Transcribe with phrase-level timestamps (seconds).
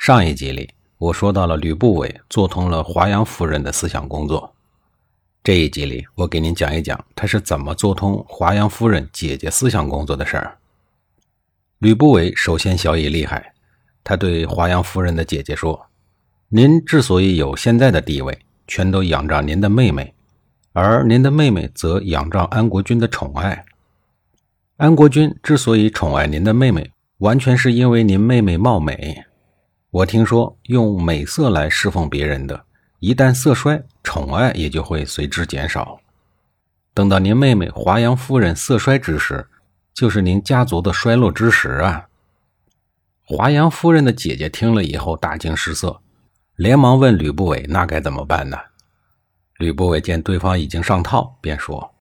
[0.00, 4.54] 上一集里，我说到了吕不韦做通了华阳夫人的思想工作。
[5.44, 10.56] 这一集里，我给您讲一讲他是怎么做通华阳夫人姐姐思想工作的事儿。
[11.80, 13.52] 吕不韦首先小以厉害，
[14.02, 15.88] 他对华阳夫人的姐姐说
[16.48, 20.14] ：“您之所以有现在的地位，全都仰仗您的妹妹，
[20.72, 23.66] 而您的妹妹则仰仗安国君的宠爱。
[24.78, 29.24] 安国君之所以宠爱您的妹妹，完全是因为您妹妹貌美。”
[29.90, 32.64] 我听说，用美色来侍奉别人的，
[33.00, 35.98] 一旦色衰，宠爱也就会随之减少。
[36.94, 39.48] 等到您妹妹华阳夫人色衰之时，
[39.92, 42.06] 就是您家族的衰落之时啊！
[43.24, 46.00] 华阳夫人的姐姐听了以后大惊失色，
[46.54, 48.56] 连忙问吕不韦：“那该怎么办呢？”
[49.58, 51.96] 吕不韦见对方已经上套，便说：“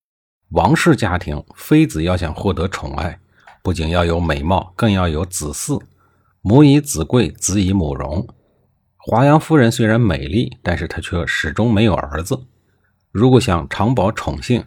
[0.50, 3.20] 王室家庭妃子要想获得宠爱，
[3.64, 5.82] 不仅要有美貌，更要有子嗣。”
[6.42, 8.26] 母以子贵，子以母荣。
[8.96, 12.46] 华阳夫人虽然美丽，但是她却始终没有儿子。
[13.12, 14.64] 如果想长保宠幸，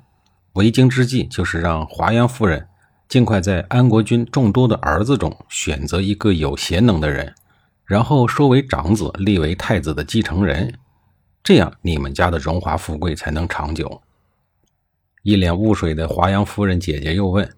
[0.52, 2.68] 为今之计就是让华阳夫人
[3.08, 7.34] 尽快在安国君众多的儿子中选择一个有贤能的人，
[7.86, 10.74] 然后收为长子，立为太子的继承人。
[11.42, 14.02] 这样你们家的荣华富贵才能长久。
[15.22, 17.48] 一脸雾水的华阳夫人姐姐又问。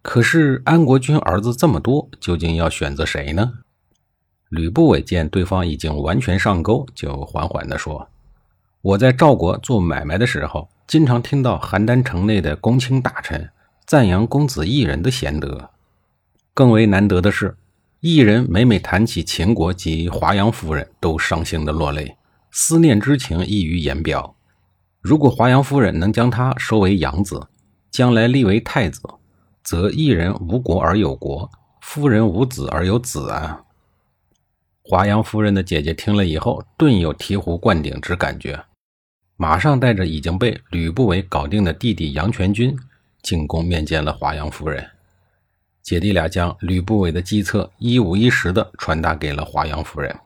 [0.00, 3.52] 可是安国君儿子这么多，究竟要选择谁呢？
[4.48, 8.08] 吕不韦见对方已经完全上钩，就缓缓地说
[8.80, 13.50] ：“我在赵国做买卖的时候，经常听到邯郸城内的公卿大臣
[13.84, 15.68] 赞扬公子异人的贤德。
[16.54, 17.58] 更为难得的是，
[18.00, 22.16] 异人每每谈起秦国及华阳夫人，都伤心的落泪，
[22.50, 24.34] 思念之情溢于言表。
[25.02, 27.48] 如果华阳夫人能将他收为养子，
[27.90, 29.02] 将来立为太子。”
[29.68, 31.50] 则一人无国而有国，
[31.82, 33.66] 夫人无子而有子啊！
[34.82, 38.64] 华阳夫人的姐姐听了以后，顿有醍醐灌顶之感觉，
[39.36, 42.74] 马上带着已经被吕不韦搞定的弟弟杨全军
[43.20, 44.88] 进宫面见了华阳夫人。
[45.82, 50.18] 姐弟俩将吕不韦的计策一五一十的传达给了华阳夫人，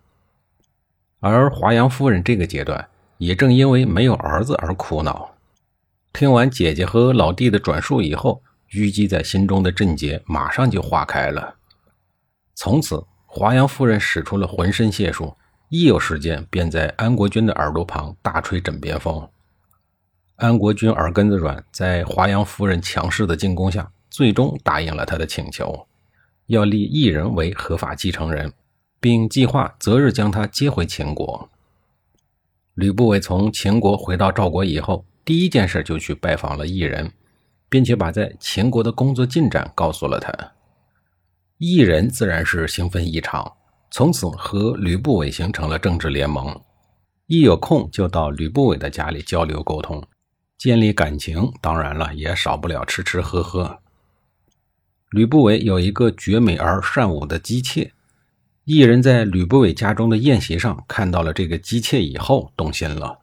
[1.19, 2.88] 而华阳夫人这个阶段
[3.19, 5.34] 也正因为没有儿子而苦恼。
[6.12, 8.41] 听完姐姐和老弟的转述以后，
[8.72, 11.56] 淤积在心中的症结马上就化开了。
[12.55, 15.34] 从此，华阳夫人使出了浑身解数，
[15.69, 19.28] 一有时间便在安国君的耳朵旁大吹枕边风。
[20.37, 25.87] 安国君耳根子软，在华阳夫人强势的进攻下，最终答应了他的请求，
[26.47, 28.53] 要立异人为合法继承人，
[28.99, 31.49] 并计划择日将他接回秦国。
[32.75, 37.12] 吕不韦从秦国回到赵国以后，第一件事就去拜访了异人。
[37.72, 40.31] 并且把在秦国的工作进展告诉了他，
[41.56, 43.50] 异人自然是兴奋异常，
[43.91, 46.61] 从此和吕不韦形成了政治联盟，
[47.28, 50.05] 一有空就到吕不韦的家里交流沟通，
[50.59, 51.50] 建立感情。
[51.62, 53.78] 当然了，也少不了吃吃喝喝。
[55.09, 57.91] 吕不韦有一个绝美而善舞的姬妾，
[58.65, 63.21] 异人在吕不韦家中的宴席上看到了这个姬妾以后，动心了，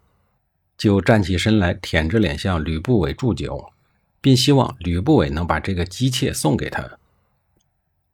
[0.75, 3.63] 就站起身来，舔着脸向吕不韦祝酒。
[4.21, 6.97] 并希望吕不韦能把这个姬妾送给他。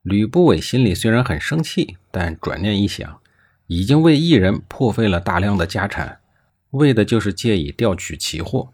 [0.02, 3.20] 吕不韦心里虽然很生气，但转念一想，
[3.68, 6.20] 已经为异人破费了大量的家产，
[6.72, 8.70] 为的就是借以调取奇货，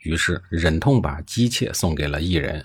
[0.00, 2.64] 于是忍痛把姬妾送给了异人。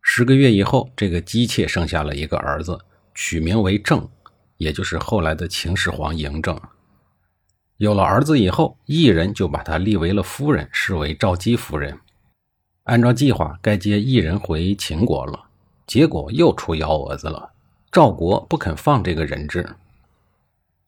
[0.00, 2.78] 十个月以后，这个姬妾生下了一个儿子，
[3.12, 4.08] 取名为郑，
[4.58, 6.56] 也就是后来的秦始皇嬴政。
[7.78, 11.98] 有了儿子以后，异人就把他立为了夫人，视为赵姬夫人。
[12.86, 15.46] 按照计划，该接异人回秦国了，
[15.88, 17.50] 结果又出幺蛾子了。
[17.90, 19.74] 赵国不肯放这个人质，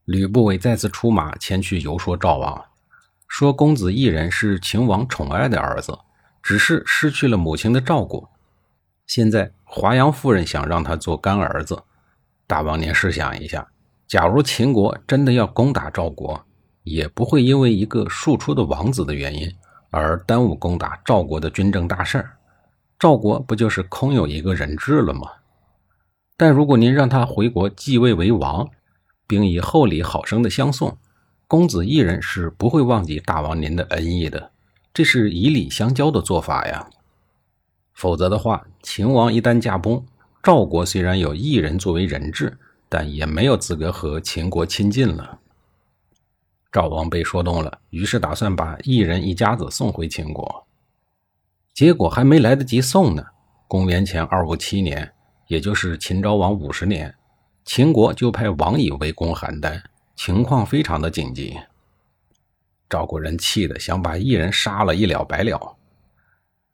[0.04, 2.64] 吕不韦再次出马前去游说赵王，
[3.26, 5.98] 说公子异人是秦王宠爱的儿子，
[6.40, 8.28] 只是失去了母亲的照顾。
[9.04, 11.82] 现在华阳夫人想让他做干儿子。
[12.46, 13.66] 大王，您试想一下，
[14.06, 16.44] 假如秦国真的要攻打赵国，
[16.84, 19.52] 也不会因为一个庶出的王子的原因。
[19.90, 22.24] 而耽误攻打赵国的军政大事
[22.98, 25.30] 赵国不就是空有一个人质了吗？
[26.36, 28.68] 但如果您让他回国继位为王，
[29.26, 30.96] 并以厚礼好生的相送，
[31.46, 34.50] 公子异人是不会忘记大王您的恩义的。
[34.92, 36.88] 这是以礼相交的做法呀。
[37.94, 40.04] 否则的话，秦王一旦驾崩，
[40.42, 42.58] 赵国虽然有异人作为人质，
[42.88, 45.38] 但也没有资格和秦国亲近了。
[46.70, 50.66] 赵王被说动了，于是打算把异人一家子送回秦国。
[51.72, 53.24] 结果还没来得及送呢，
[53.66, 55.12] 公元前二五七年，
[55.46, 57.14] 也就是秦昭王五十年，
[57.64, 59.80] 秦国就派王乙围攻邯郸，
[60.14, 61.56] 情况非常的紧急。
[62.90, 65.76] 赵国人气得想把异人杀了，一了百了。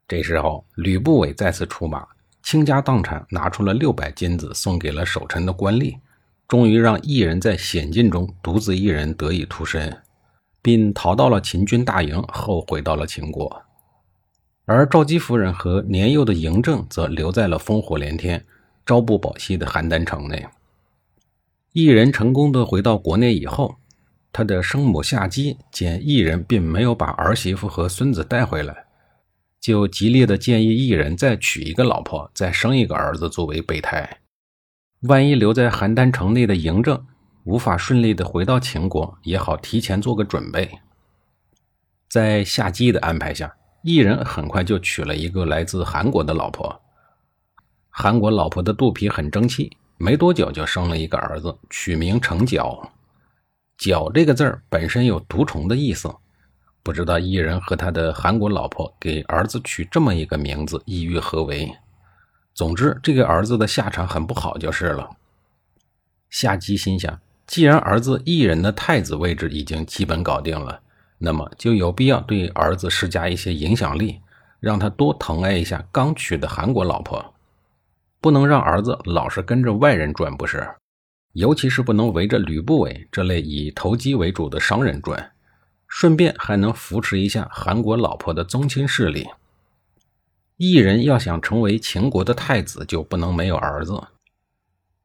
[0.08, 2.06] 这时候，吕不韦再次出马，
[2.42, 5.96] 倾家荡产，拿出了六百金子，送给了守臣的官吏，
[6.46, 10.02] 终于让异人在险境中独自一人得以脱身，
[10.60, 13.62] 并逃到了秦军大营，后回到了秦国。
[14.66, 18.44] 而赵姬夫人和年幼的嬴政则留在了烽火连天、
[18.86, 20.46] 朝不保夕的邯郸城内。
[21.72, 23.76] 异人成功的回到国内以后，
[24.32, 28.84] 他的生母夏姬见异人并没有把儿媳妇和孙子带回来。
[29.60, 34.18] 就极力的建议异人再娶一个老婆，再生一个儿子作为备胎。
[35.06, 37.06] 万一留在邯郸城内的嬴政
[37.44, 40.78] 无法顺利的回到秦国，也好提前做个准备。
[42.08, 46.80] 在夏姬的安排下，异人很快就娶了一个来自韩国的老婆。
[47.90, 52.90] 韩国老婆的肚皮很争气，没多久就生了一个儿子，取名成角。
[53.76, 56.10] 角这个字儿本身有毒虫的意思。
[56.82, 61.70] 不知道异人和他的韩国老婆给儿子取这么一个名字，意欲何为？
[62.54, 65.10] 总之，这个儿子的下场很不好就是了。
[66.30, 70.80] 夏姬心想，既然儿子异人的太子位置已经基本搞定了，
[71.18, 74.20] 那么就有必要对儿子施加一些影响力，
[74.60, 77.34] 让他多疼爱一下刚娶的韩国老婆，
[78.20, 80.74] 不能让儿子老是跟着外人转，不是？
[81.32, 85.32] 尤其是不能围着吕不韦这类以投机为主的商人转。
[85.88, 89.28] 顺便还能扶持一下韩国老婆的宗亲势力。
[90.56, 94.00] 异人要想成为秦国的太子，就不能没有儿子。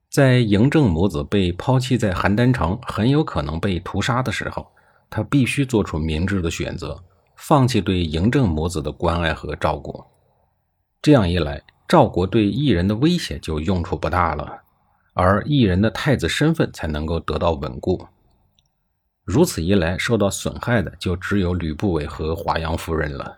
[0.08, 4.68] 在嬴政母子被抛弃在邯郸城，很有可能被屠杀的时候，
[5.10, 7.04] 他必须做出明智的选择，
[7.36, 10.04] 放弃对嬴政母子的关爱和照顾。
[11.02, 14.62] 这样一来，赵国对异人的威胁就用处不大了，
[15.14, 18.08] 而异人的太子身份才能够得到稳固。
[19.24, 23.38] 如此一来，受到损害的就只有吕不韦和华阳夫人了。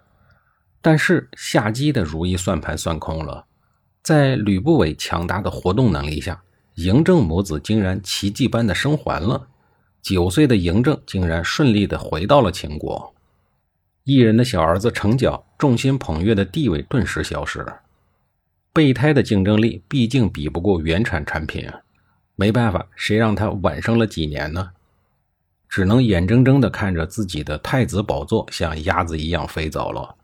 [0.81, 3.45] 但是夏姬的如意算盘算空了，
[4.01, 6.41] 在吕不韦强大的活动能力下，
[6.77, 9.47] 嬴政母子竟然奇迹般的生还了。
[10.01, 13.13] 九岁的嬴政竟然顺利的回到了秦国，
[14.03, 17.81] 异人的小儿子成角众星捧月的地位顿时消失了。
[18.73, 21.69] 备胎的竞争力毕竟比不过原产产品，
[22.35, 24.71] 没办法，谁让他晚生了几年呢？
[25.69, 30.15] 只能眼睁睁地看着自己的太子宝座像鸭子一样飞走了，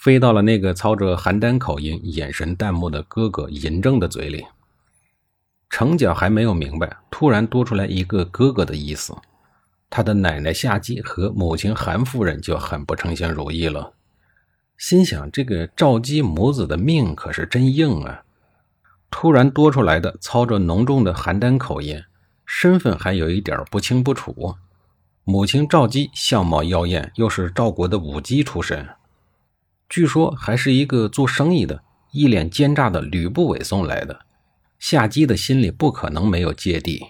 [0.00, 4.44] 飞到了那个操着邯郸口音、眼神淡漠的哥哥嬴政的嘴里。
[5.68, 9.16] 程角还没有明白，突然多出来一个哥哥的意思，
[9.90, 13.94] 他的奶奶夏姬和母亲韩夫人就很不称心如意了，
[14.76, 18.22] 心想：这个赵姬母子的命可是真硬啊！
[19.10, 22.02] 突然多出来的操着浓重的邯郸口音。
[22.48, 24.54] 身份还有一点不清不楚。
[25.24, 28.88] 母亲赵姬相貌妖艳，又是赵国的武姬出身，
[29.88, 34.20] 据说还是一个做生意的、一脸奸诈的吕不韦送来的。
[34.78, 37.06] 夏姬的心里不可能没有芥蒂。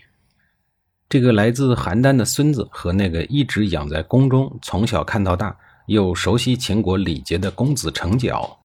[1.09, 5.57] 这个来自邯郸的孙子和那个一直养在宫中、从小看到大
[5.87, 8.59] 又熟悉秦国礼节的公子成角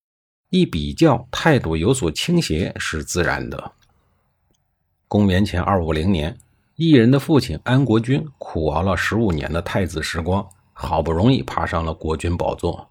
[0.50, 3.72] 一比较，态度有所倾斜是自然的。
[5.08, 6.38] 公元前二五零年。
[6.77, 12.89] 异人的父亲安国君苦熬了十五年的太子时光，好不容易爬上了国君宝座，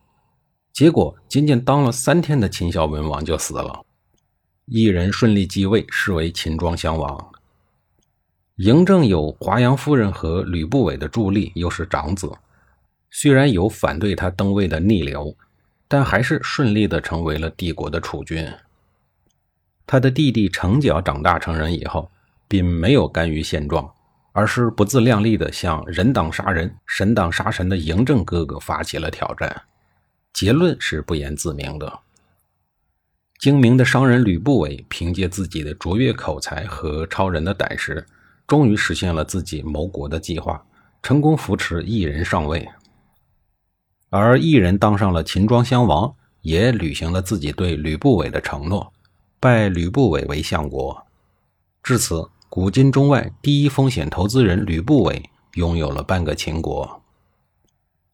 [0.73, 3.85] 结果仅仅当了三天的秦孝文王就死了。
[4.67, 7.33] 异人顺利继位，是为秦庄襄王。
[8.57, 12.31] 嬴政有华阳夫人和吕不韦的助力，又是长子，
[13.11, 15.37] 虽然有反对他登位的逆流，
[15.89, 18.51] 但还是顺利的成为了帝国的储君。
[19.87, 22.11] 他的弟弟成角长大成人以后。
[22.51, 23.89] 并没有甘于现状，
[24.33, 29.63] 而是不自量力的向人挡杀人、神挡杀神的嬴政哥哥发起了挑战。
[30.33, 32.01] 结论是不言自明的。
[33.39, 38.07] 精明的商人吕不韦凭借自己的卓越口才和超人的胆识，
[38.47, 40.65] 终于实现了自己谋国的计划，
[41.03, 42.69] 成功扶持异人上位。
[44.09, 48.93] 而异人当上了秦庄襄王，也履行了自己对吕不韦的承诺，
[49.39, 51.07] 拜吕不韦为相国。
[51.83, 52.29] 至此。
[52.53, 57.00] 古今中外第一风险投资人吕不韦拥有了半个秦国。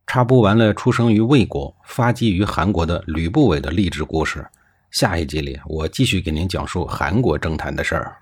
[0.06, 4.46] 插播完了出生于魏国、发迹于韩国的吕不韦的励志故事，
[4.90, 8.16] 下一集里我继续给您讲述韩国政坛的事儿。